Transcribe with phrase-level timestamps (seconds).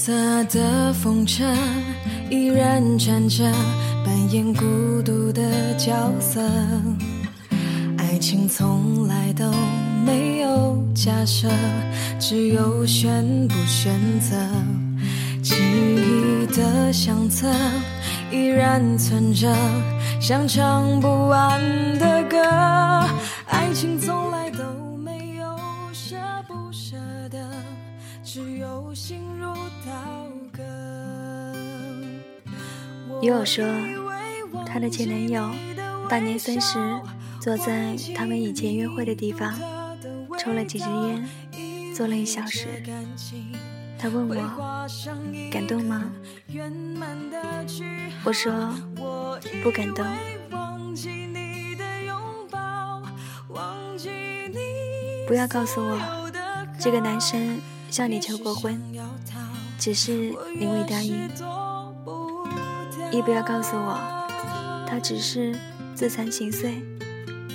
[0.00, 0.12] 色
[0.44, 1.44] 的风车
[2.30, 3.42] 依然转着，
[4.06, 5.42] 扮演孤独的
[5.76, 6.40] 角色。
[7.96, 9.44] 爱情从来都
[10.06, 11.48] 没有假设，
[12.20, 14.36] 只有选不选择。
[15.42, 17.48] 记忆的相册
[18.30, 19.52] 依然存着，
[20.20, 21.60] 像唱不完
[21.98, 22.38] 的歌。
[33.20, 33.66] 女友说，
[34.64, 35.50] 她的前男友
[36.08, 36.78] 大年三十
[37.40, 39.52] 坐在他们以前约会的地方，
[40.38, 41.28] 抽了几支烟，
[41.94, 42.68] 坐了一小时。
[43.98, 44.34] 他问我
[45.50, 46.12] 感动吗？
[48.22, 48.72] 我说
[49.62, 50.06] 不感动。
[55.26, 56.30] 不要告诉我
[56.78, 57.60] 这个男生
[57.90, 58.80] 向你求过婚，
[59.76, 61.28] 只是你未答应。
[63.10, 63.98] 也不要告诉我
[64.86, 65.54] 他只是
[65.94, 66.82] 自惭形秽，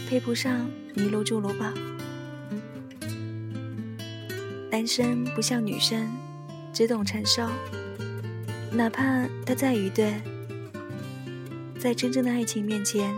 [0.10, 1.66] 配不上你入住鲁堡。
[4.72, 6.10] 男生不像女生。
[6.74, 7.48] 只懂承受，
[8.72, 10.12] 哪怕他再愚钝，
[11.80, 13.14] 在真正的爱情面前，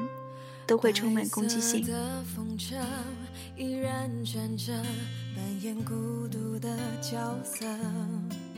[0.68, 1.88] 都会充满攻击性。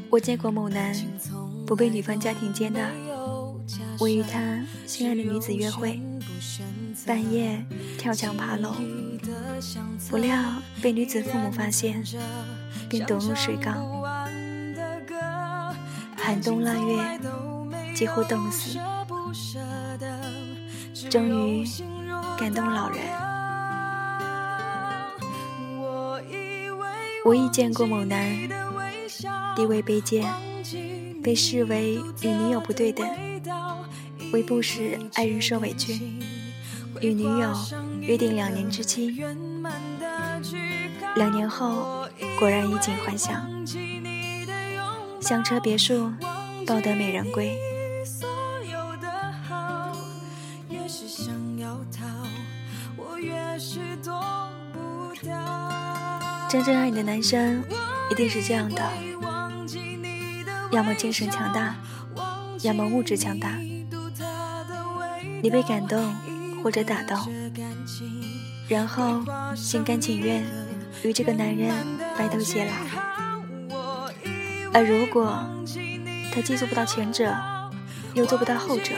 [0.09, 0.95] 我见过某男
[1.67, 2.89] 不被女方家庭接纳，
[3.99, 5.99] 我与他心爱的女子约会，
[7.05, 7.63] 半夜
[7.97, 8.73] 跳墙爬楼，
[10.09, 10.37] 不料
[10.81, 12.03] 被女子父母发现，
[12.89, 13.75] 并躲入水缸。
[16.15, 17.19] 寒冬腊月，
[17.93, 18.77] 几乎冻死，
[21.09, 21.65] 终于
[22.37, 22.99] 感动老人。
[27.25, 28.29] 我亦见过某男，
[29.55, 30.25] 地位卑贱，
[31.27, 33.05] 被视为与女友不对等，
[34.31, 35.99] 为不使爱人受委屈，
[37.01, 37.53] 与女友
[37.99, 39.21] 约定两年之期。
[41.15, 42.07] 两年后，
[42.39, 43.45] 果然衣锦还乡。
[45.19, 46.09] 香车别墅，
[46.65, 47.57] 抱得美人归。
[56.49, 57.61] 真正爱你的男生，
[58.09, 58.81] 一定是这样的：
[60.77, 61.75] 要么精神强大，
[62.61, 63.57] 要么物质强大。
[65.41, 66.13] 你被感动
[66.63, 67.17] 或者打动，
[68.67, 69.23] 然后
[69.55, 70.45] 心甘情愿
[71.03, 71.73] 与这个男人
[72.15, 72.73] 白头偕老。
[74.71, 75.43] 而如果
[76.31, 77.35] 他既做不到前者，
[78.13, 78.91] 又做不到后者，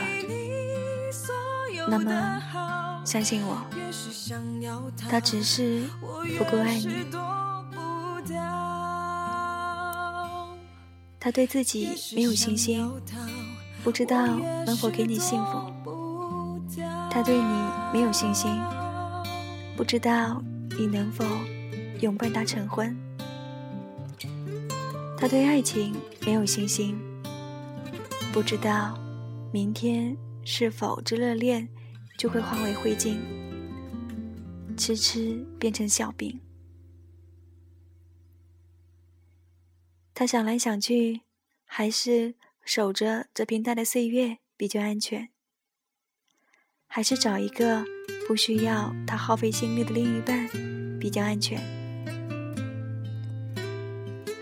[1.88, 2.42] 那么
[3.06, 3.56] 相信我，
[5.08, 5.84] 他只是
[6.36, 7.06] 不够爱你。
[11.20, 11.86] 他对自己
[12.16, 12.90] 没有信心，
[13.84, 14.26] 不知道
[14.64, 15.70] 能否给你幸福。
[17.10, 17.54] 他对你
[17.92, 18.50] 没有信心，
[19.76, 20.42] 不知道
[20.78, 21.24] 你能否
[22.00, 22.96] 永伴他成婚。
[25.18, 25.94] 他对爱情
[26.24, 26.98] 没有信心，
[28.32, 28.98] 不知道
[29.52, 31.68] 明天是否这热恋
[32.16, 33.18] 就会化为灰烬，
[34.74, 36.40] 痴痴变成小病。
[40.20, 41.22] 他想来想去，
[41.64, 45.30] 还是守着这平淡的岁月比较安全，
[46.86, 47.82] 还是找一个
[48.28, 50.46] 不需要他耗费心力的另一半
[51.00, 51.58] 比较安全。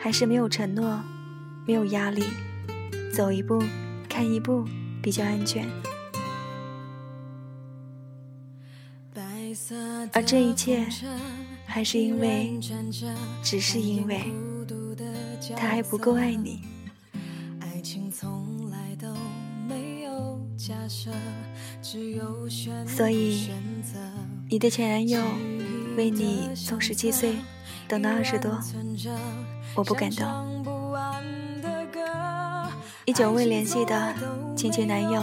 [0.01, 1.01] 还是没有承诺，
[1.65, 2.25] 没有压力，
[3.15, 3.63] 走一步
[4.09, 4.65] 看一步
[5.01, 5.65] 比较安全。
[10.13, 10.85] 而这一切，
[11.65, 12.59] 还是因为，
[13.45, 14.25] 只是因为，
[15.57, 16.63] 他还不够爱你。
[22.87, 23.49] 所以，
[24.51, 25.23] 你的前男友
[25.97, 27.37] 为你从十七岁
[27.87, 28.59] 等到二十多。
[29.75, 30.27] 我不感动。
[33.07, 34.15] 已久未联系的
[34.55, 35.23] 亲戚男友，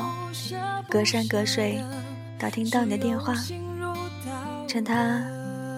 [0.89, 1.79] 隔山隔水
[2.39, 3.35] 打听到你的电话，
[4.67, 5.23] 称他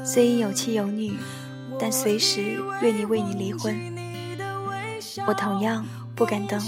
[0.05, 1.17] 虽已有妻有女，
[1.77, 3.96] 但随时愿意为你离婚。
[5.25, 5.85] 我同样
[6.15, 6.59] 不敢动。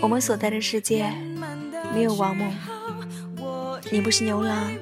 [0.00, 1.12] 我们所在的世界
[1.92, 2.50] 没有王母。
[3.90, 4.72] 你不是牛郎，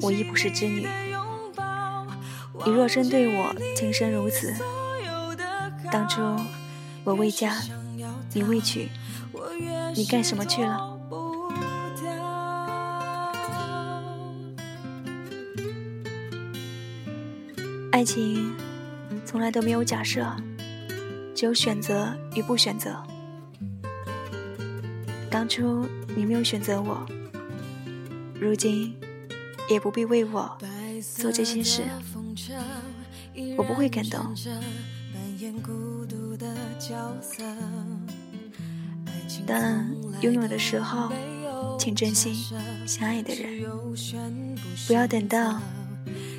[0.00, 0.86] 我亦不是织女。
[2.64, 4.54] 你若真对我情深如此，
[5.90, 6.20] 当初
[7.04, 7.54] 我未嫁，
[8.32, 8.88] 你未娶，
[9.94, 10.89] 你干什么去了？
[18.00, 18.56] 爱情
[19.26, 20.34] 从来都没有假设，
[21.34, 22.96] 只有选择与不选择。
[25.30, 25.86] 当初
[26.16, 27.06] 你没有选择我，
[28.40, 28.96] 如今
[29.68, 30.56] 也不必为我
[31.14, 31.82] 做这些事。
[33.58, 34.34] 我不会感动，
[39.46, 41.12] 但拥有的时候，
[41.78, 42.32] 请珍惜
[42.86, 43.62] 相爱的人，
[44.86, 45.60] 不要等到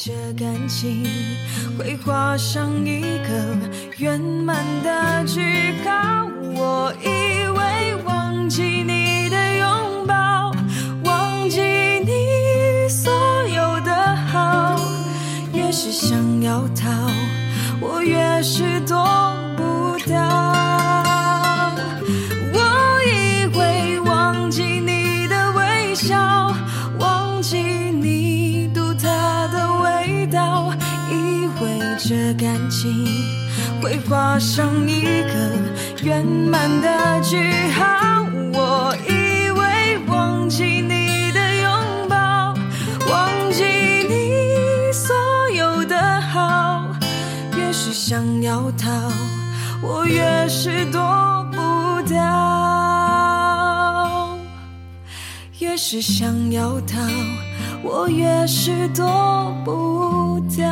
[0.00, 1.04] 这感情
[1.76, 3.58] 会画上一个
[3.96, 6.24] 圆满的句号，
[6.54, 7.08] 我以
[7.48, 10.52] 为忘记你的拥抱，
[11.02, 13.12] 忘记你所
[13.48, 14.78] 有的好，
[15.52, 16.88] 越是想要逃，
[17.80, 18.96] 我越是躲
[19.56, 20.16] 不掉。
[22.52, 26.54] 我以为忘记你的微笑
[32.08, 33.04] 这感情
[33.82, 35.52] 会画上一个
[36.02, 37.36] 圆满的句
[37.72, 38.24] 号。
[38.54, 42.54] 我以为忘记你的拥抱，
[43.10, 43.62] 忘记
[44.08, 45.14] 你所
[45.54, 46.82] 有的好，
[47.54, 48.88] 越是想要逃，
[49.82, 52.16] 我越是躲不掉。
[55.58, 57.02] 越是想要逃，
[57.82, 60.66] 我越是躲不掉。